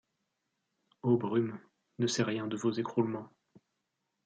Ô 1.03 1.15
brumes, 1.15 1.59
ne 1.99 2.07
sait 2.07 2.23
rien 2.23 2.47
de 2.47 2.57
vos 2.57 2.71
écroulements 2.71 3.29